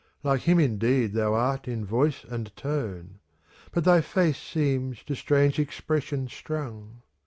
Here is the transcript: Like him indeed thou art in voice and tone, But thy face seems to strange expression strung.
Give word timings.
Like 0.23 0.41
him 0.41 0.57
indeed 0.59 1.13
thou 1.13 1.35
art 1.35 1.67
in 1.67 1.85
voice 1.85 2.23
and 2.23 2.51
tone, 2.57 3.19
But 3.71 3.83
thy 3.83 4.01
face 4.01 4.39
seems 4.41 5.03
to 5.03 5.13
strange 5.15 5.59
expression 5.59 6.27
strung. 6.27 7.03